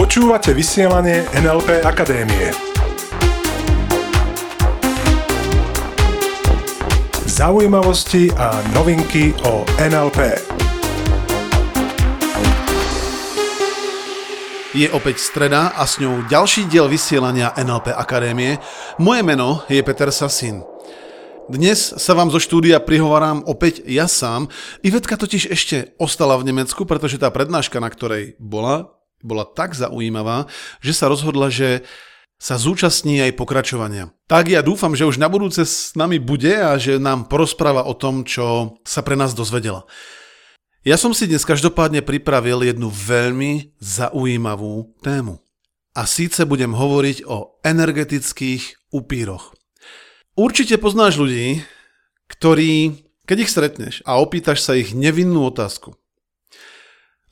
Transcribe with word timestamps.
Počúvate 0.00 0.56
vysielanie 0.56 1.28
NLP 1.36 1.84
Akadémie. 1.84 2.48
Zaujímavosti 7.28 8.32
a 8.32 8.64
novinky 8.72 9.36
o 9.44 9.60
NLP. 9.76 10.40
Je 14.72 14.88
opäť 14.88 15.20
streda 15.20 15.76
a 15.76 15.84
s 15.84 16.00
ňou 16.00 16.24
ďalší 16.32 16.64
diel 16.72 16.88
vysielania 16.88 17.52
NLP 17.60 17.92
Akadémie. 17.92 18.56
Moje 18.96 19.20
meno 19.20 19.68
je 19.68 19.84
Peter 19.84 20.08
Sasin. 20.08 20.71
Dnes 21.50 21.90
sa 21.98 22.14
vám 22.14 22.30
zo 22.30 22.38
štúdia 22.38 22.78
prihovarám 22.78 23.42
opäť 23.50 23.82
ja 23.82 24.06
sám. 24.06 24.46
Ivetka 24.86 25.18
totiž 25.18 25.50
ešte 25.50 25.90
ostala 25.98 26.38
v 26.38 26.46
Nemecku, 26.46 26.86
pretože 26.86 27.18
tá 27.18 27.34
prednáška, 27.34 27.82
na 27.82 27.90
ktorej 27.90 28.38
bola, 28.38 28.94
bola 29.26 29.42
tak 29.42 29.74
zaujímavá, 29.74 30.46
že 30.78 30.94
sa 30.94 31.10
rozhodla, 31.10 31.50
že 31.50 31.82
sa 32.38 32.58
zúčastní 32.58 33.18
aj 33.26 33.34
pokračovania. 33.34 34.14
Tak 34.30 34.54
ja 34.54 34.62
dúfam, 34.62 34.94
že 34.94 35.02
už 35.02 35.18
na 35.18 35.26
budúce 35.26 35.66
s 35.66 35.98
nami 35.98 36.22
bude 36.22 36.54
a 36.54 36.78
že 36.78 37.02
nám 37.02 37.26
porozpráva 37.26 37.90
o 37.90 37.94
tom, 37.98 38.22
čo 38.22 38.78
sa 38.86 39.02
pre 39.02 39.18
nás 39.18 39.34
dozvedela. 39.34 39.82
Ja 40.86 40.94
som 40.94 41.10
si 41.10 41.26
dnes 41.26 41.42
každopádne 41.42 42.06
pripravil 42.06 42.70
jednu 42.70 42.86
veľmi 42.86 43.78
zaujímavú 43.82 44.94
tému. 45.02 45.42
A 45.94 46.06
síce 46.06 46.46
budem 46.46 46.70
hovoriť 46.70 47.26
o 47.26 47.58
energetických 47.66 48.94
upíroch. 48.94 49.54
Určite 50.32 50.80
poznáš 50.80 51.20
ľudí, 51.20 51.60
ktorí, 52.28 53.04
keď 53.28 53.36
ich 53.44 53.52
stretneš 53.52 53.94
a 54.08 54.16
opýtaš 54.16 54.64
sa 54.64 54.72
ich 54.78 54.96
nevinnú 54.96 55.44
otázku. 55.44 55.94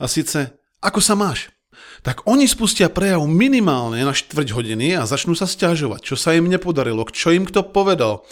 A 0.01 0.09
síce, 0.09 0.57
ako 0.81 1.01
sa 1.01 1.17
máš? 1.17 1.53
tak 2.01 2.25
oni 2.25 2.49
spustia 2.49 2.89
prejav 2.89 3.21
minimálne 3.29 4.01
na 4.01 4.17
štvrť 4.17 4.49
hodiny 4.57 4.97
a 4.97 5.05
začnú 5.05 5.37
sa 5.37 5.45
stiažovať, 5.45 6.01
čo 6.13 6.17
sa 6.17 6.33
im 6.33 6.49
nepodarilo, 6.49 7.05
čo 7.09 7.33
im 7.33 7.45
kto 7.45 7.69
povedal. 7.69 8.25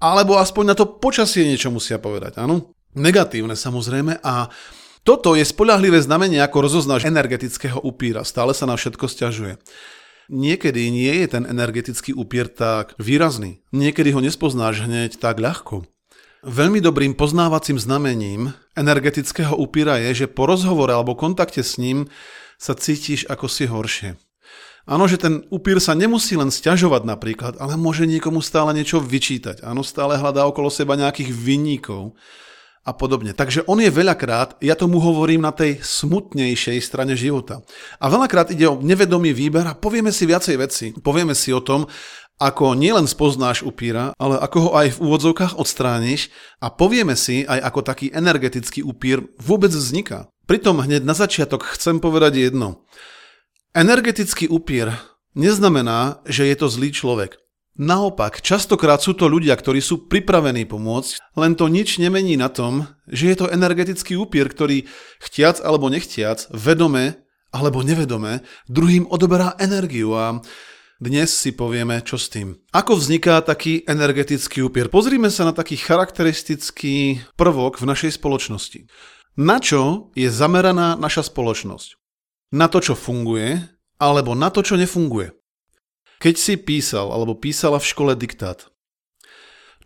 Alebo 0.00 0.40
aspoň 0.40 0.64
na 0.72 0.74
to 0.76 0.88
počasie 0.88 1.44
niečo 1.44 1.72
musia 1.72 2.00
povedať, 2.00 2.40
áno? 2.40 2.72
Negatívne 2.96 3.52
samozrejme 3.52 4.24
a 4.24 4.48
toto 5.04 5.36
je 5.36 5.44
spolahlivé 5.44 6.00
znamenie, 6.00 6.40
ako 6.40 6.66
rozoznáš 6.66 7.06
energetického 7.06 7.78
upíra. 7.84 8.24
Stále 8.24 8.56
sa 8.56 8.64
na 8.64 8.74
všetko 8.74 9.06
stiažuje. 9.06 9.60
Niekedy 10.26 10.90
nie 10.90 11.22
je 11.22 11.26
ten 11.38 11.44
energetický 11.46 12.10
upír 12.10 12.50
tak 12.50 12.98
výrazný. 12.98 13.62
Niekedy 13.70 14.10
ho 14.10 14.18
nespoznáš 14.18 14.82
hneď 14.82 15.22
tak 15.22 15.38
ľahko. 15.38 15.86
Veľmi 16.46 16.78
dobrým 16.78 17.18
poznávacím 17.18 17.78
znamením 17.78 18.54
energetického 18.78 19.54
upíra 19.58 19.98
je, 19.98 20.26
že 20.26 20.26
po 20.30 20.46
rozhovore 20.46 20.94
alebo 20.94 21.18
kontakte 21.18 21.62
s 21.62 21.78
ním 21.78 22.06
sa 22.58 22.78
cítiš 22.78 23.26
ako 23.26 23.46
si 23.50 23.66
horšie. 23.66 24.10
Áno, 24.86 25.10
že 25.10 25.18
ten 25.18 25.42
upír 25.50 25.82
sa 25.82 25.98
nemusí 25.98 26.38
len 26.38 26.54
stiažovať 26.54 27.02
napríklad, 27.02 27.58
ale 27.58 27.74
môže 27.74 28.06
niekomu 28.06 28.38
stále 28.38 28.70
niečo 28.70 29.02
vyčítať. 29.02 29.66
Áno, 29.66 29.82
stále 29.82 30.14
hľadá 30.14 30.46
okolo 30.46 30.70
seba 30.70 30.94
nejakých 30.94 31.34
vinníkov 31.34 32.14
a 32.86 32.94
podobne. 32.94 33.34
Takže 33.34 33.66
on 33.66 33.82
je 33.82 33.90
veľakrát, 33.90 34.62
ja 34.62 34.78
tomu 34.78 35.02
hovorím 35.02 35.42
na 35.42 35.50
tej 35.50 35.82
smutnejšej 35.82 36.78
strane 36.78 37.18
života. 37.18 37.66
A 37.98 38.06
veľakrát 38.06 38.54
ide 38.54 38.70
o 38.70 38.78
nevedomý 38.78 39.34
výber 39.34 39.66
a 39.66 39.74
povieme 39.74 40.14
si 40.14 40.22
viacej 40.22 40.56
veci. 40.56 40.86
Povieme 40.94 41.34
si 41.34 41.50
o 41.50 41.58
tom, 41.58 41.90
ako 42.36 42.76
nielen 42.76 43.08
spoznáš 43.08 43.64
upíra, 43.64 44.12
ale 44.20 44.36
ako 44.36 44.58
ho 44.60 44.70
aj 44.76 44.96
v 44.96 45.00
úvodzovkách 45.08 45.56
odstrániš 45.56 46.28
a 46.60 46.68
povieme 46.68 47.16
si 47.16 47.48
aj 47.48 47.64
ako 47.64 47.80
taký 47.82 48.06
energetický 48.12 48.84
upír 48.84 49.24
vôbec 49.40 49.72
vzniká. 49.72 50.28
Pritom 50.44 50.78
hneď 50.78 51.02
na 51.02 51.16
začiatok 51.16 51.64
chcem 51.74 51.98
povedať 51.98 52.38
jedno. 52.38 52.86
Energetický 53.72 54.46
upír 54.52 54.94
neznamená, 55.34 56.20
že 56.28 56.46
je 56.46 56.56
to 56.56 56.68
zlý 56.68 56.92
človek. 56.92 57.40
Naopak, 57.76 58.40
častokrát 58.40 59.04
sú 59.04 59.12
to 59.12 59.28
ľudia, 59.28 59.52
ktorí 59.52 59.84
sú 59.84 60.08
pripravení 60.08 60.64
pomôcť, 60.64 61.36
len 61.36 61.52
to 61.60 61.68
nič 61.68 62.00
nemení 62.00 62.32
na 62.40 62.48
tom, 62.48 62.88
že 63.04 63.28
je 63.28 63.36
to 63.36 63.52
energetický 63.52 64.16
upír, 64.16 64.48
ktorý 64.48 64.88
chtiac 65.20 65.60
alebo 65.60 65.92
nechtiac, 65.92 66.48
vedome 66.48 67.20
alebo 67.52 67.84
nevedome, 67.84 68.40
druhým 68.72 69.04
odoberá 69.12 69.52
energiu 69.60 70.16
a 70.16 70.40
dnes 70.96 71.28
si 71.28 71.52
povieme, 71.52 72.00
čo 72.00 72.16
s 72.16 72.32
tým. 72.32 72.56
Ako 72.72 72.96
vzniká 72.96 73.44
taký 73.44 73.84
energetický 73.84 74.64
upír? 74.64 74.88
Pozrime 74.88 75.28
sa 75.28 75.44
na 75.44 75.52
taký 75.52 75.76
charakteristický 75.76 77.20
prvok 77.36 77.76
v 77.76 77.92
našej 77.92 78.16
spoločnosti. 78.16 78.88
Na 79.36 79.60
čo 79.60 80.08
je 80.16 80.32
zameraná 80.32 80.96
naša 80.96 81.28
spoločnosť? 81.28 82.00
Na 82.56 82.72
to, 82.72 82.80
čo 82.80 82.96
funguje, 82.96 83.60
alebo 84.00 84.32
na 84.32 84.48
to, 84.48 84.64
čo 84.64 84.80
nefunguje? 84.80 85.36
Keď 86.22 86.34
si 86.36 86.54
písal 86.56 87.12
alebo 87.12 87.36
písala 87.36 87.76
v 87.76 87.88
škole 87.88 88.12
diktát, 88.16 88.68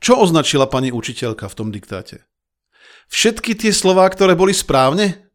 čo 0.00 0.16
označila 0.16 0.64
pani 0.64 0.88
učiteľka 0.88 1.50
v 1.50 1.56
tom 1.56 1.68
diktáte? 1.68 2.24
Všetky 3.10 3.58
tie 3.58 3.74
slová, 3.74 4.08
ktoré 4.08 4.32
boli 4.38 4.54
správne? 4.56 5.28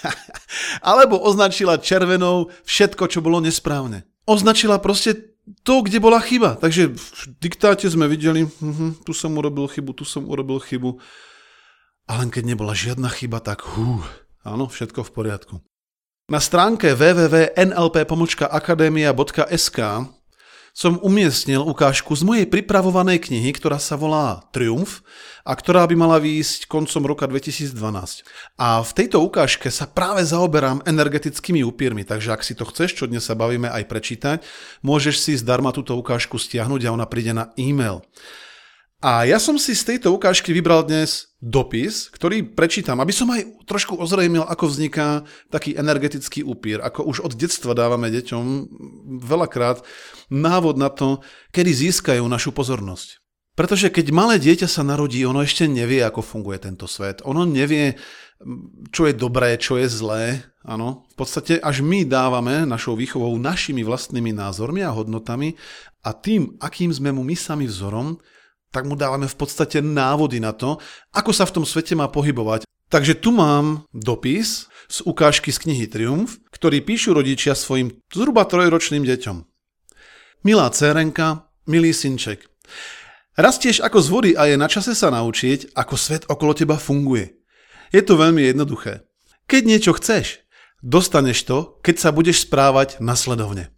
alebo 0.90 1.20
označila 1.20 1.82
červenou 1.82 2.48
všetko, 2.64 3.10
čo 3.10 3.20
bolo 3.20 3.42
nesprávne? 3.44 4.08
Označila 4.24 4.80
proste 4.80 5.36
to, 5.66 5.84
kde 5.84 6.00
bola 6.00 6.22
chyba. 6.22 6.56
Takže 6.56 6.96
v 6.96 7.20
diktáte 7.42 7.84
sme 7.90 8.08
videli, 8.08 8.48
uh-huh, 8.48 9.04
tu 9.04 9.12
som 9.12 9.36
urobil 9.36 9.68
chybu, 9.68 9.92
tu 9.92 10.08
som 10.08 10.24
urobil 10.24 10.56
chybu. 10.62 10.96
A 12.08 12.20
len 12.20 12.32
keď 12.32 12.56
nebola 12.56 12.72
žiadna 12.72 13.12
chyba, 13.12 13.44
tak 13.44 13.64
hú, 13.64 14.00
áno, 14.44 14.68
všetko 14.68 15.04
v 15.04 15.12
poriadku. 15.12 15.54
Na 16.24 16.40
stránke 16.40 16.96
www.nlp.akademia.sk 16.96 19.78
som 20.72 20.96
umiestnil 21.04 21.60
ukážku 21.60 22.16
z 22.16 22.24
mojej 22.24 22.48
pripravovanej 22.48 23.28
knihy, 23.28 23.52
ktorá 23.52 23.76
sa 23.76 24.00
volá 24.00 24.40
Triumf 24.48 25.04
a 25.44 25.52
ktorá 25.52 25.84
by 25.84 25.92
mala 25.92 26.16
výjsť 26.16 26.64
koncom 26.64 27.04
roka 27.04 27.28
2012. 27.28 27.76
A 28.56 28.80
v 28.80 28.90
tejto 28.96 29.20
ukážke 29.20 29.68
sa 29.68 29.84
práve 29.84 30.24
zaoberám 30.24 30.80
energetickými 30.88 31.60
upírmi, 31.60 32.08
takže 32.08 32.32
ak 32.32 32.40
si 32.40 32.56
to 32.56 32.64
chceš, 32.72 32.96
čo 32.96 33.04
dnes 33.04 33.28
sa 33.28 33.36
bavíme 33.36 33.68
aj 33.68 33.84
prečítať, 33.84 34.40
môžeš 34.80 35.20
si 35.20 35.36
zdarma 35.36 35.76
túto 35.76 35.92
ukážku 35.92 36.40
stiahnuť 36.40 36.88
a 36.88 36.96
ona 36.96 37.04
príde 37.04 37.36
na 37.36 37.52
e-mail. 37.60 38.00
A 39.04 39.28
ja 39.28 39.36
som 39.36 39.60
si 39.60 39.76
z 39.76 39.84
tejto 39.84 40.16
ukážky 40.16 40.48
vybral 40.48 40.80
dnes 40.88 41.28
dopis, 41.36 42.08
ktorý 42.08 42.56
prečítam, 42.56 43.04
aby 43.04 43.12
som 43.12 43.28
aj 43.28 43.68
trošku 43.68 44.00
ozrejmil, 44.00 44.48
ako 44.48 44.64
vzniká 44.64 45.28
taký 45.52 45.76
energetický 45.76 46.40
upír. 46.40 46.80
Ako 46.80 47.04
už 47.12 47.20
od 47.20 47.36
detstva 47.36 47.76
dávame 47.76 48.08
deťom 48.08 48.44
veľakrát 49.20 49.84
návod 50.32 50.80
na 50.80 50.88
to, 50.88 51.20
kedy 51.52 51.68
získajú 51.68 52.24
našu 52.24 52.56
pozornosť. 52.56 53.20
Pretože 53.52 53.92
keď 53.92 54.08
malé 54.08 54.40
dieťa 54.40 54.72
sa 54.72 54.80
narodí, 54.80 55.20
ono 55.28 55.44
ešte 55.44 55.68
nevie, 55.68 56.00
ako 56.00 56.24
funguje 56.24 56.64
tento 56.64 56.88
svet. 56.88 57.20
Ono 57.28 57.44
nevie, 57.44 58.00
čo 58.88 59.04
je 59.04 59.12
dobré, 59.12 59.60
čo 59.60 59.76
je 59.76 59.84
zlé. 59.84 60.48
Áno, 60.64 61.04
v 61.12 61.14
podstate 61.20 61.60
až 61.60 61.84
my 61.84 62.08
dávame 62.08 62.64
našou 62.64 62.96
výchovou 62.96 63.36
našimi 63.36 63.84
vlastnými 63.84 64.32
názormi 64.32 64.80
a 64.80 64.96
hodnotami 64.96 65.60
a 66.00 66.16
tým, 66.16 66.56
akým 66.56 66.88
sme 66.88 67.12
mu 67.12 67.20
my 67.20 67.36
sami 67.36 67.68
vzorom, 67.68 68.16
tak 68.74 68.90
mu 68.90 68.98
dávame 68.98 69.30
v 69.30 69.38
podstate 69.38 69.78
návody 69.78 70.42
na 70.42 70.50
to, 70.50 70.82
ako 71.14 71.30
sa 71.30 71.46
v 71.46 71.54
tom 71.54 71.64
svete 71.64 71.94
má 71.94 72.10
pohybovať. 72.10 72.66
Takže 72.90 73.14
tu 73.22 73.30
mám 73.30 73.86
dopis 73.94 74.66
z 74.90 74.98
ukážky 75.06 75.54
z 75.54 75.62
knihy 75.62 75.86
Triumf, 75.86 76.42
ktorý 76.50 76.82
píšu 76.82 77.14
rodičia 77.14 77.54
svojim 77.54 77.94
zhruba 78.10 78.42
trojročným 78.42 79.06
deťom. 79.06 79.36
Milá 80.42 80.66
cérenka, 80.74 81.46
milý 81.70 81.94
synček, 81.94 82.50
rastieš 83.38 83.78
ako 83.80 83.98
z 84.02 84.08
vody 84.10 84.30
a 84.34 84.50
je 84.50 84.58
na 84.58 84.66
čase 84.66 84.92
sa 84.92 85.08
naučiť, 85.14 85.72
ako 85.78 85.94
svet 85.94 86.22
okolo 86.26 86.52
teba 86.52 86.76
funguje. 86.76 87.38
Je 87.94 88.02
to 88.02 88.18
veľmi 88.18 88.42
jednoduché. 88.42 89.06
Keď 89.46 89.62
niečo 89.64 89.94
chceš, 89.96 90.42
dostaneš 90.82 91.46
to, 91.46 91.58
keď 91.80 91.96
sa 91.96 92.10
budeš 92.12 92.44
správať 92.44 93.00
nasledovne. 93.00 93.72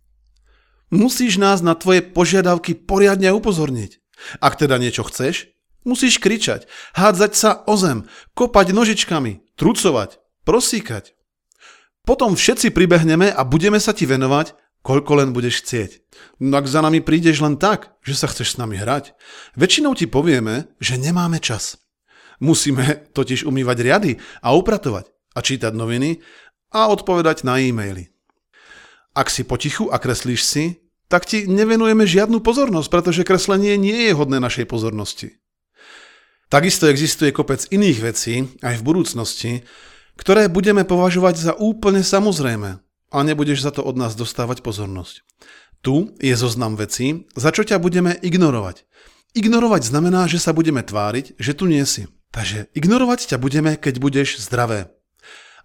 Musíš 0.91 1.39
nás 1.39 1.63
na 1.67 1.75
tvoje 1.75 2.03
požiadavky 2.03 2.79
poriadne 2.79 3.35
upozorniť. 3.35 4.06
Ak 4.41 4.57
teda 4.57 4.81
niečo 4.81 5.05
chceš, 5.07 5.53
musíš 5.87 6.19
kričať, 6.19 6.67
hádzať 6.99 7.33
sa 7.33 7.51
o 7.65 7.79
zem, 7.79 8.11
kopať 8.35 8.75
nožičkami, 8.75 9.55
trucovať, 9.55 10.19
prosíkať. 10.43 11.15
Potom 12.07 12.39
všetci 12.39 12.71
pribehneme 12.71 13.31
a 13.31 13.43
budeme 13.43 13.83
sa 13.83 13.91
ti 13.91 14.07
venovať, 14.07 14.55
koľko 14.87 15.13
len 15.19 15.35
budeš 15.35 15.67
chcieť. 15.67 15.91
No 16.39 16.63
ak 16.63 16.71
za 16.71 16.79
nami 16.79 17.03
prídeš 17.03 17.43
len 17.43 17.59
tak, 17.59 17.99
že 18.07 18.15
sa 18.15 18.31
chceš 18.31 18.55
s 18.55 18.59
nami 18.63 18.79
hrať, 18.79 19.19
väčšinou 19.59 19.99
ti 19.99 20.07
povieme, 20.07 20.71
že 20.79 20.95
nemáme 21.03 21.43
čas. 21.43 21.83
Musíme 22.39 23.11
totiž 23.11 23.43
umývať 23.43 23.77
riady 23.83 24.13
a 24.47 24.55
upratovať 24.55 25.11
a 25.35 25.39
čítať 25.43 25.75
noviny 25.75 26.23
a 26.71 26.87
odpovedať 26.95 27.43
na 27.43 27.59
e-maily. 27.59 28.15
Ak 29.17 29.33
si 29.33 29.43
potichu 29.43 29.91
a 29.91 29.99
kreslíš 29.99 30.43
si, 30.45 30.65
tak 31.07 31.27
ti 31.27 31.47
nevenujeme 31.47 32.03
žiadnu 32.03 32.43
pozornosť, 32.43 32.89
pretože 32.91 33.27
kreslenie 33.27 33.79
nie 33.79 34.11
je 34.11 34.13
hodné 34.13 34.43
našej 34.43 34.67
pozornosti. 34.67 35.39
Takisto 36.47 36.87
existuje 36.87 37.35
kopec 37.35 37.67
iných 37.75 37.99
vecí, 38.03 38.35
aj 38.63 38.79
v 38.79 38.87
budúcnosti, 38.87 39.53
ktoré 40.15 40.47
budeme 40.47 40.87
považovať 40.87 41.35
za 41.35 41.53
úplne 41.59 42.07
samozrejme 42.07 42.79
a 43.11 43.19
nebudeš 43.23 43.63
za 43.63 43.75
to 43.75 43.83
od 43.83 43.99
nás 43.99 44.15
dostávať 44.15 44.63
pozornosť. 44.63 45.23
Tu 45.83 46.15
je 46.19 46.35
zoznam 46.35 46.75
vecí, 46.75 47.27
za 47.39 47.51
čo 47.55 47.63
ťa 47.63 47.79
budeme 47.79 48.15
ignorovať. 48.19 48.87
Ignorovať 49.37 49.91
znamená, 49.91 50.27
že 50.27 50.41
sa 50.41 50.57
budeme 50.57 50.81
tváriť, 50.81 51.37
že 51.37 51.53
tu 51.53 51.69
nie 51.69 51.85
si. 51.85 52.09
Takže 52.33 52.73
ignorovať 52.75 53.35
ťa 53.35 53.37
budeme, 53.39 53.79
keď 53.79 54.01
budeš 54.01 54.43
zdravé. 54.43 54.96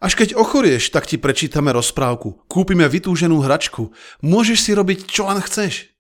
Až 0.02 0.18
keď 0.18 0.34
ochorieš, 0.34 0.90
tak 0.90 1.06
ti 1.06 1.22
prečítame 1.22 1.70
rozprávku, 1.70 2.42
kúpime 2.50 2.90
vytúženú 2.90 3.38
hračku, 3.46 3.94
môžeš 4.26 4.58
si 4.58 4.72
robiť 4.74 5.06
čo 5.06 5.30
len 5.30 5.38
chceš. 5.46 5.94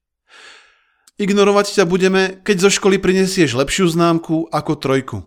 Ignorovať 1.21 1.77
ťa 1.77 1.85
budeme, 1.85 2.41
keď 2.41 2.65
zo 2.65 2.69
školy 2.73 2.97
prinesieš 2.97 3.53
lepšiu 3.53 3.93
známku 3.93 4.49
ako 4.49 4.73
trojku. 4.81 5.17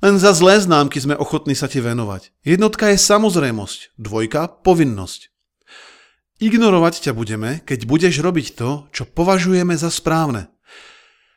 Len 0.00 0.16
za 0.16 0.32
zlé 0.32 0.56
známky 0.56 0.96
sme 1.04 1.20
ochotní 1.20 1.52
sa 1.52 1.68
ti 1.68 1.84
venovať. 1.84 2.32
Jednotka 2.48 2.88
je 2.88 2.96
samozrejmosť, 2.96 3.92
dvojka 4.00 4.64
povinnosť. 4.64 5.28
Ignorovať 6.40 7.04
ťa 7.04 7.12
budeme, 7.12 7.60
keď 7.60 7.84
budeš 7.84 8.24
robiť 8.24 8.56
to, 8.56 8.88
čo 8.88 9.04
považujeme 9.04 9.76
za 9.76 9.92
správne. 9.92 10.48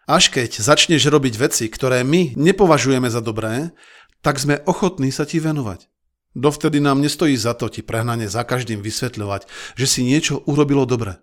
Až 0.07 0.31
keď 0.31 0.63
začneš 0.63 1.03
robiť 1.11 1.35
veci, 1.35 1.67
ktoré 1.67 2.07
my 2.07 2.39
nepovažujeme 2.39 3.11
za 3.11 3.19
dobré, 3.19 3.75
tak 4.23 4.39
sme 4.39 4.63
ochotní 4.63 5.11
sa 5.11 5.27
ti 5.27 5.43
venovať. 5.43 5.88
Dovtedy 6.37 6.77
nám 6.77 7.01
nestojí 7.01 7.33
za 7.33 7.57
to 7.57 7.73
ti 7.73 7.81
prehnane 7.81 8.29
za 8.29 8.45
každým 8.45 8.85
vysvetľovať, 8.85 9.49
že 9.73 9.85
si 9.89 10.05
niečo 10.05 10.45
urobilo 10.45 10.85
dobre. 10.85 11.17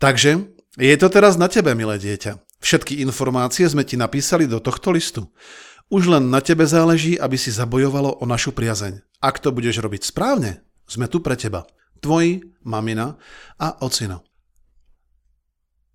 Takže 0.00 0.48
je 0.80 0.96
to 0.96 1.08
teraz 1.12 1.36
na 1.36 1.50
tebe, 1.52 1.76
milé 1.76 2.00
dieťa. 2.00 2.40
Všetky 2.60 3.04
informácie 3.04 3.68
sme 3.68 3.84
ti 3.84 4.00
napísali 4.00 4.48
do 4.48 4.60
tohto 4.64 4.92
listu. 4.92 5.28
Už 5.92 6.08
len 6.08 6.32
na 6.32 6.40
tebe 6.40 6.64
záleží, 6.64 7.20
aby 7.20 7.36
si 7.36 7.52
zabojovalo 7.52 8.22
o 8.22 8.24
našu 8.24 8.56
priazeň. 8.56 9.04
Ak 9.20 9.42
to 9.44 9.52
budeš 9.52 9.84
robiť 9.84 10.08
správne, 10.08 10.64
sme 10.88 11.10
tu 11.10 11.20
pre 11.20 11.36
teba. 11.36 11.68
Tvoji, 12.00 12.40
mamina 12.64 13.20
a 13.60 13.76
ocino. 13.84 14.24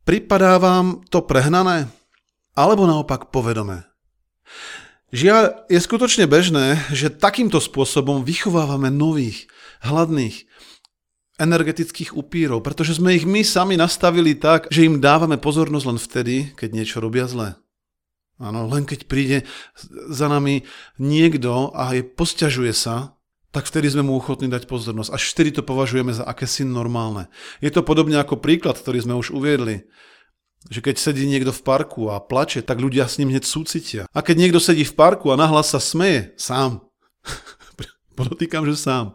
Pripadá 0.06 0.62
vám 0.62 1.02
to 1.10 1.26
prehnané? 1.26 1.90
Alebo 2.54 2.86
naopak 2.86 3.34
povedomé? 3.34 3.90
Žiaľ, 5.16 5.72
je 5.72 5.80
skutočne 5.80 6.28
bežné, 6.28 6.76
že 6.92 7.08
takýmto 7.08 7.64
spôsobom 7.64 8.28
vychovávame 8.28 8.92
nových, 8.92 9.48
hladných, 9.80 10.44
energetických 11.40 12.12
upírov, 12.20 12.60
pretože 12.60 13.00
sme 13.00 13.16
ich 13.16 13.24
my 13.24 13.40
sami 13.48 13.80
nastavili 13.80 14.36
tak, 14.36 14.68
že 14.68 14.84
im 14.84 15.00
dávame 15.00 15.40
pozornosť 15.40 15.86
len 15.88 16.00
vtedy, 16.04 16.36
keď 16.60 16.70
niečo 16.76 16.98
robia 17.00 17.32
zle. 17.32 17.56
Áno, 18.44 18.68
len 18.68 18.84
keď 18.84 19.08
príde 19.08 19.38
za 20.12 20.28
nami 20.28 20.68
niekto 21.00 21.72
a 21.72 21.96
je 21.96 22.04
posťažuje 22.04 22.76
sa, 22.76 23.16
tak 23.56 23.72
vtedy 23.72 23.88
sme 23.88 24.04
mu 24.04 24.20
ochotní 24.20 24.52
dať 24.52 24.68
pozornosť. 24.68 25.16
Až 25.16 25.32
vtedy 25.32 25.56
to 25.56 25.64
považujeme 25.64 26.12
za 26.12 26.28
akési 26.28 26.68
normálne. 26.68 27.32
Je 27.64 27.72
to 27.72 27.88
podobne 27.88 28.20
ako 28.20 28.36
príklad, 28.44 28.76
ktorý 28.76 29.00
sme 29.00 29.16
už 29.16 29.32
uviedli 29.32 29.88
že 30.70 30.82
keď 30.82 30.96
sedí 30.98 31.30
niekto 31.30 31.54
v 31.54 31.62
parku 31.62 32.10
a 32.10 32.18
plače, 32.18 32.66
tak 32.66 32.82
ľudia 32.82 33.06
s 33.06 33.22
ním 33.22 33.30
hneď 33.30 33.46
súcitia. 33.46 34.04
A 34.10 34.20
keď 34.26 34.36
niekto 34.42 34.60
sedí 34.62 34.82
v 34.82 34.98
parku 34.98 35.30
a 35.30 35.38
nahlas 35.38 35.70
sa 35.70 35.78
smeje, 35.78 36.34
sám. 36.42 36.82
Podotýkam, 38.18 38.66
že 38.66 38.80
sám. 38.80 39.14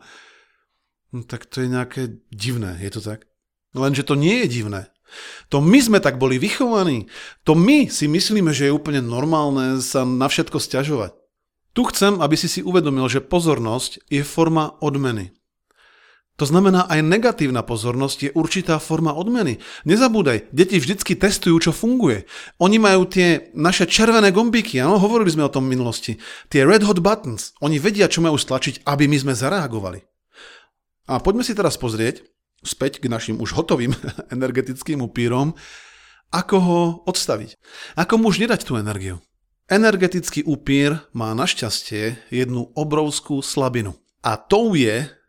No 1.11 1.26
tak 1.26 1.50
to 1.50 1.62
je 1.62 1.69
nejaké 1.69 2.23
divné, 2.31 2.79
je 2.79 2.91
to 2.94 3.00
tak? 3.02 3.26
Lenže 3.75 4.06
to 4.06 4.14
nie 4.14 4.47
je 4.47 4.62
divné. 4.62 4.91
To 5.50 5.58
my 5.58 5.79
sme 5.82 5.99
tak 5.99 6.23
boli 6.23 6.38
vychovaní. 6.38 7.11
To 7.43 7.58
my 7.58 7.91
si 7.91 8.06
myslíme, 8.06 8.55
že 8.55 8.70
je 8.70 8.76
úplne 8.76 9.02
normálne 9.02 9.82
sa 9.82 10.06
na 10.06 10.31
všetko 10.31 10.62
stiažovať. 10.62 11.19
Tu 11.75 11.82
chcem, 11.91 12.19
aby 12.19 12.35
si 12.35 12.47
si 12.50 12.61
uvedomil, 12.62 13.06
že 13.11 13.23
pozornosť 13.23 14.06
je 14.11 14.23
forma 14.26 14.79
odmeny. 14.82 15.35
To 16.40 16.48
znamená, 16.48 16.88
aj 16.88 17.04
negatívna 17.04 17.60
pozornosť 17.60 18.19
je 18.25 18.31
určitá 18.32 18.81
forma 18.81 19.12
odmeny. 19.12 19.60
Nezabúdaj, 19.84 20.48
deti 20.56 20.81
vždycky 20.81 21.12
testujú, 21.12 21.60
čo 21.60 21.76
funguje. 21.76 22.25
Oni 22.56 22.81
majú 22.81 23.04
tie 23.04 23.52
naše 23.52 23.84
červené 23.84 24.32
gombíky, 24.32 24.81
áno, 24.81 24.96
hovorili 24.96 25.28
sme 25.28 25.44
o 25.44 25.52
tom 25.52 25.69
v 25.69 25.76
minulosti. 25.76 26.16
Tie 26.48 26.64
red 26.64 26.81
hot 26.81 27.04
buttons, 27.04 27.52
oni 27.60 27.76
vedia, 27.76 28.08
čo 28.08 28.25
majú 28.25 28.40
stlačiť, 28.40 28.88
aby 28.88 29.04
my 29.04 29.20
sme 29.20 29.37
zareagovali. 29.37 30.00
A 31.12 31.20
poďme 31.20 31.44
si 31.44 31.52
teraz 31.52 31.76
pozrieť, 31.76 32.25
späť 32.64 33.04
k 33.04 33.12
našim 33.12 33.37
už 33.37 33.52
hotovým 33.52 33.92
energetickým 34.34 35.04
upírom, 35.04 35.52
ako 36.32 36.56
ho 36.56 36.81
odstaviť. 37.04 37.60
Ako 38.00 38.16
mu 38.16 38.32
už 38.32 38.40
nedať 38.40 38.64
tú 38.64 38.81
energiu. 38.81 39.20
Energetický 39.69 40.48
upír 40.48 41.04
má 41.12 41.37
našťastie 41.37 42.32
jednu 42.32 42.72
obrovskú 42.72 43.44
slabinu. 43.44 43.92
A 44.25 44.40
tou 44.40 44.72
je, 44.72 45.19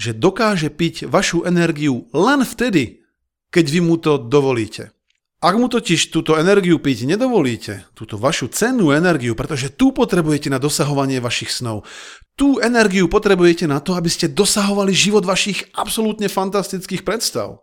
že 0.00 0.16
dokáže 0.16 0.72
piť 0.72 1.04
vašu 1.12 1.44
energiu 1.44 2.08
len 2.16 2.40
vtedy, 2.40 3.04
keď 3.52 3.64
vy 3.68 3.80
mu 3.84 4.00
to 4.00 4.16
dovolíte. 4.16 4.96
Ak 5.40 5.56
mu 5.56 5.68
totiž 5.68 6.12
túto 6.12 6.36
energiu 6.36 6.80
piť 6.80 7.04
nedovolíte, 7.04 7.88
túto 7.92 8.16
vašu 8.16 8.48
cennú 8.52 8.92
energiu, 8.92 9.36
pretože 9.36 9.72
tu 9.72 9.92
potrebujete 9.92 10.48
na 10.48 10.60
dosahovanie 10.60 11.20
vašich 11.20 11.52
snov, 11.52 11.88
tú 12.36 12.60
energiu 12.60 13.08
potrebujete 13.08 13.68
na 13.68 13.80
to, 13.80 13.96
aby 13.96 14.08
ste 14.08 14.32
dosahovali 14.32 14.92
život 14.92 15.24
vašich 15.24 15.68
absolútne 15.76 16.28
fantastických 16.28 17.04
predstav. 17.04 17.60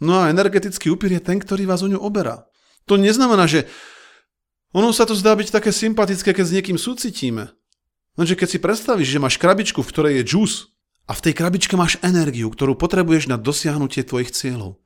No 0.00 0.24
a 0.24 0.32
energetický 0.32 0.88
upír 0.88 1.20
je 1.20 1.24
ten, 1.24 1.36
ktorý 1.36 1.68
vás 1.68 1.84
o 1.84 1.88
ňu 1.88 2.00
oberá. 2.00 2.48
To 2.88 2.96
neznamená, 2.96 3.44
že 3.44 3.68
ono 4.72 4.88
sa 4.96 5.04
to 5.04 5.12
zdá 5.12 5.36
byť 5.36 5.52
také 5.52 5.68
sympatické, 5.68 6.32
keď 6.32 6.44
s 6.48 6.54
niekým 6.56 6.80
súcitíme. 6.80 7.52
Lenže 8.16 8.36
keď 8.40 8.48
si 8.48 8.58
predstavíš, 8.60 9.08
že 9.08 9.20
máš 9.20 9.36
krabičku, 9.36 9.84
v 9.84 9.90
ktorej 9.92 10.12
je 10.20 10.28
juice, 10.32 10.71
a 11.12 11.16
v 11.16 11.28
tej 11.28 11.36
krabičke 11.36 11.76
máš 11.76 12.00
energiu, 12.00 12.48
ktorú 12.48 12.72
potrebuješ 12.72 13.28
na 13.28 13.36
dosiahnutie 13.36 14.00
tvojich 14.00 14.32
cieľov. 14.32 14.80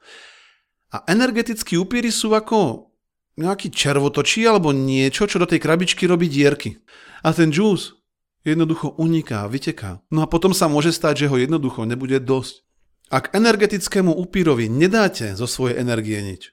A 0.90 1.06
energetickí 1.06 1.78
upíry 1.78 2.10
sú 2.10 2.34
ako 2.34 2.90
nejaký 3.38 3.70
červotočí 3.70 4.42
alebo 4.42 4.74
niečo, 4.74 5.30
čo 5.30 5.38
do 5.38 5.46
tej 5.46 5.62
krabičky 5.62 6.02
robí 6.10 6.26
dierky. 6.26 6.82
A 7.22 7.30
ten 7.30 7.54
juice 7.54 7.94
jednoducho 8.42 8.98
uniká, 8.98 9.46
vyteká. 9.46 10.02
No 10.10 10.26
a 10.26 10.30
potom 10.30 10.50
sa 10.50 10.66
môže 10.66 10.90
stať, 10.90 11.26
že 11.26 11.30
ho 11.30 11.38
jednoducho 11.38 11.86
nebude 11.86 12.18
dosť. 12.18 12.66
Ak 13.06 13.30
energetickému 13.30 14.10
upírovi 14.10 14.66
nedáte 14.66 15.38
zo 15.38 15.46
svojej 15.46 15.78
energie 15.78 16.18
nič, 16.26 16.50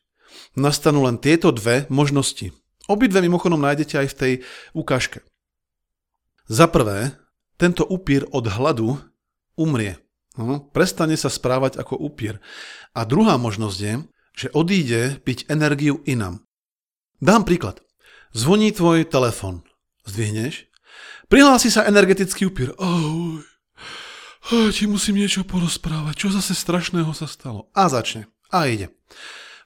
nastanú 0.53 1.09
len 1.09 1.17
tieto 1.17 1.49
dve 1.49 1.89
možnosti. 1.89 2.53
Obidve 2.85 3.25
mimochodom 3.25 3.57
nájdete 3.57 4.05
aj 4.05 4.07
v 4.13 4.17
tej 4.21 4.33
ukážke. 4.77 5.25
Za 6.45 6.69
prvé, 6.69 7.17
tento 7.57 7.87
upír 7.89 8.29
od 8.29 8.45
hladu 8.45 9.01
umrie. 9.59 9.99
No, 10.33 10.59
prestane 10.73 11.13
sa 11.13 11.29
správať 11.29 11.77
ako 11.77 11.93
upír. 11.99 12.41
A 12.97 13.05
druhá 13.05 13.37
možnosť 13.37 13.77
je, 13.77 13.93
že 14.33 14.47
odíde 14.49 15.21
piť 15.21 15.45
energiu 15.45 16.01
inam. 16.09 16.41
Dám 17.21 17.45
príklad. 17.45 17.85
Zvoní 18.33 18.73
tvoj 18.73 19.05
telefon. 19.05 19.61
Zdvihneš? 20.09 20.65
Prihlási 21.29 21.69
sa 21.69 21.85
energetický 21.85 22.49
upír. 22.49 22.73
Oh, 22.81 23.37
oh, 24.49 24.69
ti 24.73 24.89
musím 24.89 25.21
niečo 25.21 25.45
porozprávať. 25.45 26.13
Čo 26.17 26.27
zase 26.33 26.57
strašného 26.57 27.13
sa 27.13 27.29
stalo? 27.29 27.69
A 27.77 27.85
začne. 27.87 28.25
A 28.49 28.65
ide. 28.65 28.89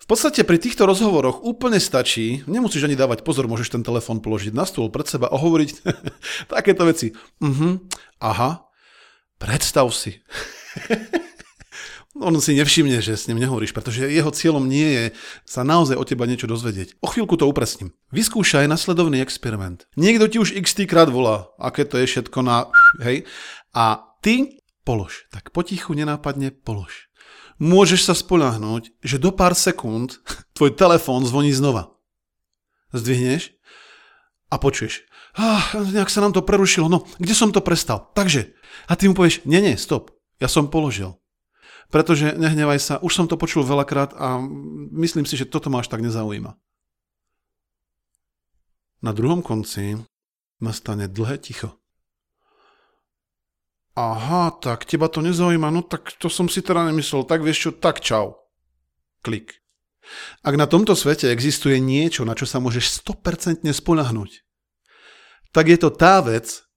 V 0.04 0.16
podstate 0.16 0.48
pri 0.48 0.60
týchto 0.60 0.88
rozhovoroch 0.88 1.44
úplne 1.44 1.84
stačí, 1.84 2.44
nemusíš 2.48 2.88
ani 2.88 2.96
dávať 2.96 3.28
pozor, 3.28 3.48
môžeš 3.52 3.76
ten 3.76 3.84
telefon 3.84 4.24
položiť 4.24 4.56
na 4.56 4.64
stôl 4.64 4.88
pred 4.88 5.04
seba 5.04 5.28
a 5.28 5.36
hovoriť 5.36 5.70
takéto 6.52 6.88
veci. 6.88 7.12
Uh-huh, 7.44 7.84
aha, 8.24 8.67
Predstav 9.38 9.90
si. 9.94 10.22
On 12.18 12.34
si 12.42 12.58
nevšimne, 12.58 12.98
že 12.98 13.14
s 13.14 13.30
ním 13.30 13.38
nehovoríš, 13.38 13.78
pretože 13.78 14.10
jeho 14.10 14.34
cieľom 14.34 14.66
nie 14.66 14.90
je 14.90 15.06
sa 15.46 15.62
naozaj 15.62 15.94
o 15.94 16.02
teba 16.02 16.26
niečo 16.26 16.50
dozvedieť. 16.50 16.98
O 16.98 17.08
chvíľku 17.08 17.38
to 17.38 17.46
upresním. 17.46 17.94
Vyskúšaj 18.10 18.66
nasledovný 18.66 19.22
experiment. 19.22 19.86
Niekto 19.94 20.26
ti 20.26 20.38
už 20.42 20.58
x 20.58 20.82
krát 20.90 21.14
volá, 21.14 21.54
aké 21.62 21.86
to 21.86 22.02
je 22.02 22.10
všetko 22.10 22.42
na... 22.42 22.74
Hej? 23.06 23.30
A 23.78 24.02
ty 24.26 24.58
polož. 24.82 25.30
Tak 25.30 25.54
potichu 25.54 25.94
nenápadne 25.94 26.50
polož. 26.50 27.12
Môžeš 27.62 28.10
sa 28.10 28.14
spoľahnúť, 28.18 29.02
že 29.02 29.22
do 29.22 29.30
pár 29.34 29.54
sekúnd 29.54 30.22
tvoj 30.58 30.74
telefón 30.74 31.22
zvoní 31.22 31.54
znova. 31.54 31.94
Zdvihneš 32.98 33.54
a 34.50 34.56
počuješ. 34.58 35.06
Ah, 35.38 35.62
nejak 35.78 36.10
sa 36.10 36.26
nám 36.26 36.34
to 36.34 36.42
prerušilo, 36.42 36.90
no 36.90 37.06
kde 37.22 37.38
som 37.38 37.54
to 37.54 37.62
prestal? 37.62 38.10
Takže, 38.18 38.58
a 38.90 38.98
ty 38.98 39.06
mu 39.06 39.14
povieš, 39.14 39.46
nie, 39.46 39.62
nie, 39.62 39.78
stop, 39.78 40.10
ja 40.42 40.50
som 40.50 40.74
položil. 40.74 41.14
Pretože 41.94 42.34
nehnevaj 42.36 42.80
sa, 42.82 42.94
už 43.00 43.14
som 43.14 43.26
to 43.30 43.38
počul 43.38 43.62
veľakrát 43.62 44.18
a 44.18 44.42
myslím 44.98 45.30
si, 45.30 45.38
že 45.38 45.48
toto 45.48 45.70
ma 45.70 45.86
až 45.86 45.94
tak 45.94 46.02
nezaujíma. 46.02 46.58
Na 49.06 49.12
druhom 49.14 49.46
konci 49.46 50.02
nastane 50.58 51.06
dlhé 51.06 51.38
ticho. 51.38 51.78
Aha, 53.94 54.58
tak 54.58 54.90
teba 54.90 55.06
to 55.06 55.22
nezaujíma, 55.22 55.70
no 55.70 55.86
tak 55.86 56.18
to 56.18 56.34
som 56.34 56.50
si 56.50 56.66
teda 56.66 56.90
nemyslel, 56.90 57.30
tak 57.30 57.46
vieš 57.46 57.70
čo, 57.70 57.72
tak 57.78 58.02
čau. 58.02 58.42
Klik. 59.22 59.62
Ak 60.42 60.58
na 60.58 60.66
tomto 60.66 60.98
svete 60.98 61.30
existuje 61.30 61.78
niečo, 61.78 62.26
na 62.26 62.34
čo 62.34 62.50
sa 62.50 62.58
môžeš 62.58 63.06
100% 63.06 63.66
spolahnúť, 63.70 64.47
tak 65.52 65.72
je 65.72 65.78
to 65.80 65.90
tá 65.94 66.20
vec, 66.24 66.68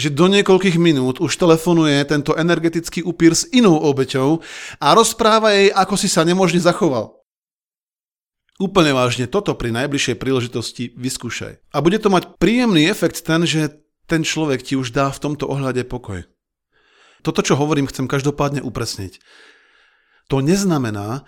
že 0.00 0.08
do 0.08 0.26
niekoľkých 0.32 0.80
minút 0.80 1.20
už 1.20 1.36
telefonuje 1.36 2.00
tento 2.08 2.32
energetický 2.32 3.04
upír 3.04 3.36
s 3.36 3.44
inou 3.52 3.76
obeťou 3.76 4.40
a 4.80 4.86
rozpráva 4.96 5.52
jej, 5.52 5.68
ako 5.68 5.94
si 6.00 6.08
sa 6.08 6.24
nemožne 6.24 6.62
zachoval. 6.62 7.20
Úplne 8.60 8.92
vážne, 8.92 9.24
toto 9.24 9.56
pri 9.56 9.72
najbližšej 9.72 10.20
príležitosti 10.20 10.92
vyskúšaj. 10.92 11.72
A 11.72 11.76
bude 11.80 11.96
to 11.96 12.12
mať 12.12 12.36
príjemný 12.36 12.92
efekt 12.92 13.24
ten, 13.24 13.48
že 13.48 13.80
ten 14.04 14.20
človek 14.20 14.60
ti 14.60 14.76
už 14.76 14.92
dá 14.92 15.08
v 15.08 15.22
tomto 15.22 15.48
ohľade 15.48 15.80
pokoj. 15.88 16.28
Toto, 17.24 17.40
čo 17.40 17.56
hovorím, 17.56 17.88
chcem 17.88 18.04
každopádne 18.08 18.60
upresniť. 18.60 19.20
To 20.28 20.44
neznamená, 20.44 21.24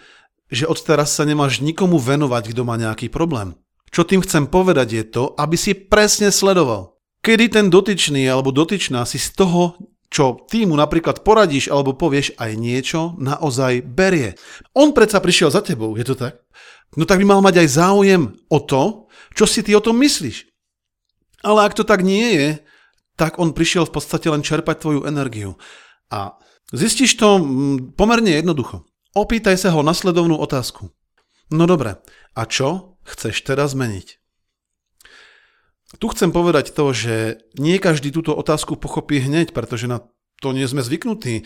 že 0.52 0.68
od 0.68 0.76
teraz 0.84 1.16
sa 1.16 1.24
nemáš 1.24 1.64
nikomu 1.64 1.96
venovať, 1.96 2.52
kto 2.52 2.62
má 2.68 2.76
nejaký 2.76 3.08
problém. 3.08 3.56
Čo 3.92 4.08
tým 4.08 4.24
chcem 4.24 4.48
povedať 4.48 4.88
je 4.96 5.04
to, 5.04 5.24
aby 5.36 5.54
si 5.54 5.76
presne 5.76 6.32
sledoval. 6.32 6.96
Kedy 7.20 7.52
ten 7.52 7.66
dotyčný 7.68 8.24
alebo 8.24 8.50
dotyčná 8.50 9.04
si 9.04 9.20
z 9.20 9.36
toho, 9.36 9.76
čo 10.08 10.48
ty 10.48 10.64
mu 10.64 10.74
napríklad 10.74 11.20
poradíš 11.20 11.68
alebo 11.68 11.94
povieš 11.94 12.34
aj 12.40 12.50
niečo, 12.56 13.14
naozaj 13.20 13.84
berie. 13.84 14.34
On 14.72 14.96
predsa 14.96 15.20
prišiel 15.20 15.52
za 15.52 15.60
tebou, 15.60 15.94
je 15.94 16.04
to 16.08 16.16
tak? 16.16 16.42
no 16.96 17.08
tak 17.08 17.24
by 17.24 17.26
mal 17.28 17.40
mať 17.40 17.64
aj 17.64 17.68
záujem 17.72 18.22
o 18.52 18.58
to, 18.60 19.08
čo 19.32 19.48
si 19.48 19.64
ty 19.64 19.72
o 19.72 19.80
tom 19.80 19.96
myslíš. 20.00 20.48
Ale 21.42 21.64
ak 21.64 21.74
to 21.74 21.82
tak 21.82 22.04
nie 22.04 22.36
je, 22.36 22.48
tak 23.16 23.40
on 23.40 23.56
prišiel 23.56 23.88
v 23.88 23.94
podstate 23.96 24.28
len 24.28 24.44
čerpať 24.44 24.84
tvoju 24.84 25.00
energiu. 25.08 25.56
A 26.12 26.36
zistíš 26.70 27.16
to 27.16 27.40
mm, 27.40 27.96
pomerne 27.96 28.36
jednoducho. 28.36 28.84
Opýtaj 29.12 29.56
sa 29.60 29.72
ho 29.72 29.84
nasledovnú 29.84 30.36
otázku. 30.36 30.88
No 31.52 31.64
dobre, 31.68 32.00
a 32.32 32.42
čo 32.48 32.91
chceš 33.06 33.42
teraz 33.44 33.74
zmeniť? 33.74 34.18
Tu 36.00 36.06
chcem 36.08 36.32
povedať 36.32 36.72
to, 36.72 36.96
že 36.96 37.44
nie 37.60 37.76
každý 37.76 38.08
túto 38.08 38.32
otázku 38.32 38.80
pochopí 38.80 39.20
hneď, 39.20 39.52
pretože 39.52 39.84
na 39.86 40.00
to 40.40 40.56
nie 40.56 40.64
sme 40.64 40.80
zvyknutí 40.80 41.44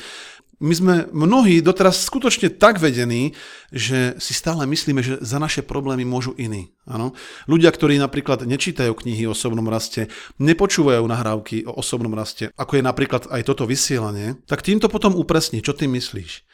my 0.57 0.73
sme 0.73 0.95
mnohí 1.13 1.61
doteraz 1.61 2.01
skutočne 2.09 2.49
tak 2.49 2.81
vedení, 2.81 3.37
že 3.69 4.17
si 4.17 4.33
stále 4.33 4.65
myslíme, 4.65 5.05
že 5.05 5.21
za 5.21 5.37
naše 5.37 5.61
problémy 5.61 6.09
môžu 6.09 6.33
iní. 6.41 6.73
Ano? 6.89 7.13
Ľudia, 7.45 7.69
ktorí 7.69 8.01
napríklad 8.01 8.49
nečítajú 8.49 8.97
knihy 8.97 9.29
o 9.29 9.37
osobnom 9.37 9.69
raste, 9.69 10.09
nepočúvajú 10.41 11.05
nahrávky 11.05 11.69
o 11.69 11.77
osobnom 11.77 12.17
raste, 12.17 12.49
ako 12.57 12.81
je 12.81 12.83
napríklad 12.89 13.29
aj 13.29 13.43
toto 13.45 13.69
vysielanie, 13.69 14.41
tak 14.49 14.65
týmto 14.65 14.89
potom 14.89 15.13
upresni, 15.13 15.61
čo 15.61 15.77
ty 15.77 15.85
myslíš. 15.93 16.49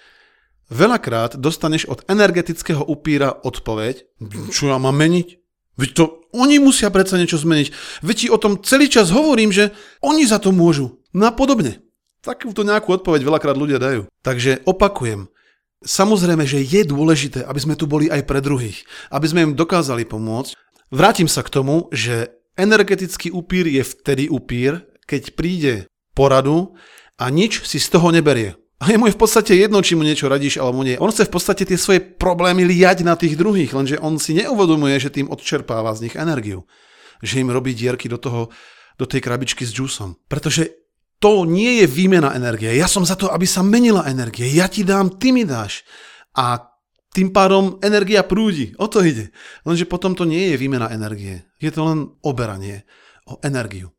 Veľakrát 0.73 1.37
dostaneš 1.37 1.85
od 1.85 2.01
energetického 2.09 2.81
upíra 2.81 3.37
odpoveď, 3.45 4.09
čo 4.49 4.73
ja 4.73 4.81
mám 4.81 4.97
meniť? 4.97 5.29
Veď 5.77 5.91
to 5.93 6.05
oni 6.33 6.57
musia 6.57 6.89
predsa 6.89 7.21
niečo 7.21 7.37
zmeniť. 7.37 8.01
Veď 8.01 8.17
ti 8.17 8.29
o 8.33 8.41
tom 8.41 8.57
celý 8.65 8.89
čas 8.89 9.13
hovorím, 9.13 9.53
že 9.53 9.77
oni 10.01 10.25
za 10.25 10.41
to 10.41 10.49
môžu. 10.49 11.05
No 11.13 11.29
a 11.29 11.33
podobne. 11.37 11.85
Takúto 12.25 12.65
nejakú 12.65 12.89
odpoveď 12.97 13.21
veľakrát 13.21 13.57
ľudia 13.59 13.77
dajú. 13.77 14.09
Takže 14.25 14.65
opakujem, 14.65 15.29
samozrejme, 15.85 16.49
že 16.49 16.65
je 16.65 16.89
dôležité, 16.89 17.45
aby 17.45 17.61
sme 17.61 17.77
tu 17.77 17.85
boli 17.85 18.09
aj 18.09 18.25
pre 18.25 18.41
druhých, 18.41 18.89
aby 19.13 19.27
sme 19.29 19.41
im 19.53 19.59
dokázali 19.59 20.09
pomôcť. 20.09 20.57
Vrátim 20.89 21.29
sa 21.29 21.45
k 21.45 21.53
tomu, 21.53 21.93
že 21.93 22.33
energetický 22.57 23.29
upír 23.29 23.69
je 23.69 23.85
vtedy 23.85 24.31
upír, 24.33 24.89
keď 25.05 25.23
príde 25.37 25.75
poradu 26.17 26.79
a 27.21 27.29
nič 27.29 27.61
si 27.69 27.77
z 27.77 27.93
toho 27.93 28.09
neberie. 28.09 28.62
A 28.83 28.91
je 28.91 28.99
mu 28.99 29.07
v 29.07 29.15
podstate 29.15 29.55
jedno, 29.55 29.79
či 29.79 29.95
mu 29.95 30.03
niečo 30.03 30.27
radíš 30.27 30.59
alebo 30.59 30.83
nie. 30.83 30.99
On 30.99 31.07
chce 31.07 31.31
v 31.31 31.35
podstate 31.39 31.63
tie 31.63 31.79
svoje 31.79 32.03
problémy 32.03 32.67
liať 32.67 33.07
na 33.07 33.15
tých 33.15 33.39
druhých, 33.39 33.71
lenže 33.71 34.03
on 34.03 34.19
si 34.19 34.35
neuvedomuje, 34.35 34.99
že 34.99 35.15
tým 35.15 35.31
odčerpáva 35.31 35.95
z 35.95 36.11
nich 36.11 36.19
energiu. 36.19 36.67
Že 37.23 37.47
im 37.47 37.55
robí 37.55 37.79
dierky 37.79 38.11
do 38.11 38.19
toho, 38.19 38.51
do 38.99 39.07
tej 39.07 39.23
krabičky 39.23 39.63
s 39.63 39.71
džusom. 39.71 40.27
Pretože 40.27 40.83
to 41.23 41.47
nie 41.47 41.79
je 41.79 41.87
výmena 41.87 42.35
energie. 42.35 42.75
Ja 42.75 42.91
som 42.91 43.07
za 43.07 43.15
to, 43.15 43.31
aby 43.31 43.47
sa 43.47 43.63
menila 43.63 44.03
energie. 44.11 44.51
Ja 44.51 44.67
ti 44.67 44.83
dám, 44.83 45.23
ty 45.23 45.31
mi 45.31 45.47
dáš. 45.47 45.87
A 46.35 46.59
tým 47.15 47.31
pádom 47.31 47.79
energia 47.79 48.27
prúdi. 48.27 48.75
O 48.83 48.91
to 48.91 49.07
ide. 49.07 49.31
Lenže 49.63 49.87
potom 49.87 50.19
to 50.19 50.27
nie 50.27 50.51
je 50.51 50.59
výmena 50.59 50.91
energie. 50.91 51.47
Je 51.63 51.71
to 51.71 51.87
len 51.87 52.11
oberanie 52.27 52.83
o 53.31 53.39
energiu. 53.47 53.95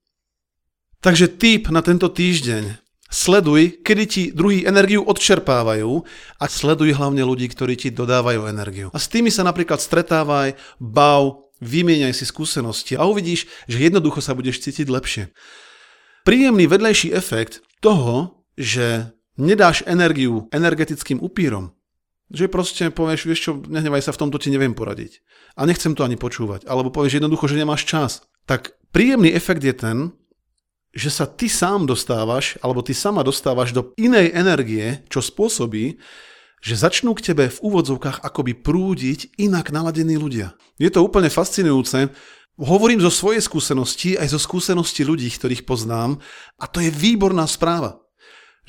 Takže 0.99 1.39
tip 1.39 1.71
na 1.71 1.79
tento 1.79 2.11
týždeň. 2.11 2.82
Sleduj, 3.13 3.85
kedy 3.85 4.03
ti 4.09 4.23
druhý 4.33 4.65
energiu 4.65 5.05
odčerpávajú 5.05 6.01
a 6.41 6.45
sleduj 6.49 6.97
hlavne 6.97 7.21
ľudí, 7.21 7.45
ktorí 7.45 7.77
ti 7.77 7.93
dodávajú 7.93 8.49
energiu. 8.49 8.89
A 8.89 8.97
s 8.97 9.05
tými 9.05 9.29
sa 9.29 9.45
napríklad 9.45 9.77
stretávaj, 9.77 10.57
bav, 10.81 11.45
vymieňaj 11.61 12.17
si 12.17 12.25
skúsenosti 12.25 12.97
a 12.97 13.05
uvidíš, 13.05 13.45
že 13.69 13.85
jednoducho 13.85 14.17
sa 14.17 14.33
budeš 14.33 14.65
cítiť 14.65 14.89
lepšie 14.89 15.29
príjemný 16.23 16.65
vedlejší 16.67 17.11
efekt 17.13 17.61
toho, 17.83 18.43
že 18.55 19.11
nedáš 19.35 19.83
energiu 19.85 20.47
energetickým 20.55 21.19
upírom, 21.19 21.75
že 22.31 22.47
proste 22.47 22.89
povieš, 22.89 23.21
vieš 23.27 23.41
čo, 23.43 23.51
nehnevaj 23.59 24.09
sa, 24.09 24.15
v 24.15 24.21
tomto 24.25 24.39
ti 24.39 24.49
neviem 24.49 24.73
poradiť. 24.73 25.21
A 25.59 25.69
nechcem 25.69 25.93
to 25.93 26.01
ani 26.01 26.17
počúvať. 26.17 26.65
Alebo 26.65 26.89
povieš 26.89 27.21
jednoducho, 27.21 27.45
že 27.45 27.59
nemáš 27.59 27.85
čas. 27.85 28.25
Tak 28.49 28.73
príjemný 28.89 29.29
efekt 29.29 29.61
je 29.61 29.75
ten, 29.75 29.97
že 30.93 31.09
sa 31.09 31.25
ty 31.25 31.49
sám 31.49 31.89
dostávaš, 31.89 32.61
alebo 32.61 32.85
ty 32.85 32.93
sama 32.93 33.25
dostávaš 33.25 33.73
do 33.73 33.91
inej 33.97 34.29
energie, 34.37 35.01
čo 35.09 35.25
spôsobí, 35.25 35.97
že 36.63 36.79
začnú 36.79 37.17
k 37.17 37.33
tebe 37.33 37.49
v 37.49 37.59
úvodzovkách 37.59 38.23
akoby 38.23 38.55
prúdiť 38.55 39.35
inak 39.41 39.73
naladení 39.73 40.15
ľudia. 40.15 40.55
Je 40.77 40.87
to 40.87 41.03
úplne 41.03 41.27
fascinujúce, 41.27 42.13
Hovorím 42.53 43.01
zo 43.01 43.09
svojej 43.09 43.41
skúsenosti, 43.41 44.13
aj 44.13 44.29
zo 44.29 44.37
skúsenosti 44.37 45.01
ľudí, 45.01 45.25
ktorých 45.25 45.65
poznám 45.65 46.21
a 46.61 46.69
to 46.69 46.85
je 46.85 46.93
výborná 46.93 47.49
správa. 47.49 47.97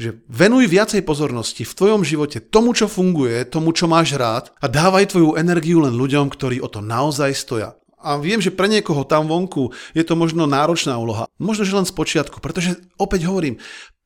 Že 0.01 0.25
venuj 0.25 0.73
viacej 0.73 1.05
pozornosti 1.05 1.69
v 1.69 1.77
tvojom 1.77 2.01
živote 2.01 2.41
tomu, 2.41 2.73
čo 2.73 2.89
funguje, 2.89 3.45
tomu, 3.45 3.77
čo 3.77 3.85
máš 3.85 4.17
rád 4.17 4.57
a 4.65 4.73
dávaj 4.73 5.13
tvoju 5.13 5.37
energiu 5.37 5.85
len 5.85 5.93
ľuďom, 6.01 6.33
ktorí 6.33 6.65
o 6.65 6.69
to 6.73 6.81
naozaj 6.81 7.37
stoja. 7.37 7.77
A 8.05 8.21
viem, 8.21 8.37
že 8.37 8.53
pre 8.53 8.69
niekoho 8.69 9.09
tam 9.09 9.25
vonku 9.33 9.73
je 9.97 10.05
to 10.05 10.13
možno 10.13 10.45
náročná 10.45 11.01
úloha. 11.01 11.25
Možno, 11.41 11.65
že 11.65 11.73
len 11.73 11.89
z 11.89 11.97
počiatku, 11.97 12.45
pretože 12.45 12.77
opäť 13.01 13.25
hovorím, 13.25 13.57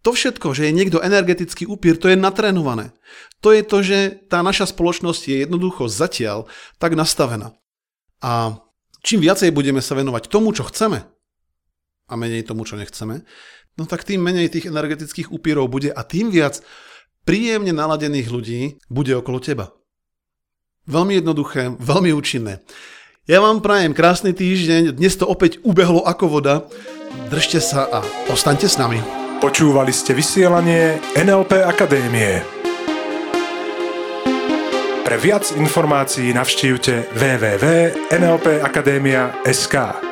to 0.06 0.14
všetko, 0.14 0.54
že 0.54 0.70
je 0.70 0.76
niekto 0.78 1.02
energetický 1.02 1.66
upír, 1.66 1.98
to 1.98 2.06
je 2.06 2.14
natrénované. 2.14 2.94
To 3.42 3.50
je 3.50 3.66
to, 3.66 3.82
že 3.82 3.98
tá 4.30 4.38
naša 4.46 4.70
spoločnosť 4.70 5.22
je 5.26 5.36
jednoducho 5.42 5.90
zatiaľ 5.90 6.46
tak 6.78 6.94
nastavená. 6.94 7.58
A 8.22 8.62
čím 9.02 9.18
viacej 9.18 9.50
budeme 9.50 9.82
sa 9.82 9.98
venovať 9.98 10.30
tomu, 10.30 10.54
čo 10.54 10.62
chceme 10.70 11.02
a 12.08 12.12
menej 12.14 12.46
tomu, 12.46 12.62
čo 12.64 12.78
nechceme, 12.78 13.26
no 13.74 13.82
tak 13.84 14.06
tým 14.06 14.22
menej 14.22 14.48
tých 14.48 14.70
energetických 14.70 15.34
upírov 15.34 15.66
bude 15.66 15.90
a 15.90 16.00
tým 16.06 16.30
viac 16.30 16.62
príjemne 17.26 17.74
naladených 17.74 18.28
ľudí 18.30 18.60
bude 18.88 19.12
okolo 19.18 19.42
teba. 19.42 19.74
Veľmi 20.88 21.20
jednoduché, 21.20 21.76
veľmi 21.76 22.16
účinné. 22.16 22.64
Ja 23.28 23.44
vám 23.44 23.60
prajem 23.60 23.92
krásny 23.92 24.32
týždeň, 24.32 24.96
dnes 24.96 25.20
to 25.20 25.28
opäť 25.28 25.60
ubehlo 25.60 26.00
ako 26.00 26.40
voda. 26.40 26.64
Držte 27.28 27.60
sa 27.60 27.84
a 27.84 28.00
ostaňte 28.32 28.64
s 28.64 28.80
nami. 28.80 29.04
Počúvali 29.44 29.92
ste 29.92 30.16
vysielanie 30.16 30.96
NLP 31.12 31.60
Akadémie. 31.60 32.40
Pre 35.04 35.16
viac 35.20 35.44
informácií 35.60 36.32
navštívte 36.32 37.12
www.nlpakademia.sk. 37.12 40.07